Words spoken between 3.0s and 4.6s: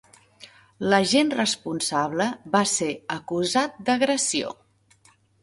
acusat d'agressió.